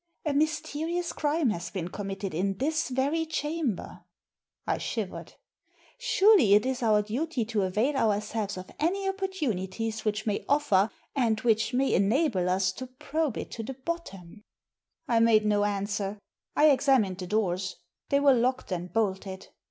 [0.25, 3.99] A mysterious crime has been committed in this very chamber."
[4.65, 5.35] I shivered."
[5.99, 11.39] Surely it is our duty to avail ourselves of any opportunities which may offer, and
[11.41, 14.43] which may enable us to probe it to the bottom."
[15.07, 16.17] I made no answer.
[16.55, 17.75] I examined the doors.
[18.09, 19.49] They were locked and bolted.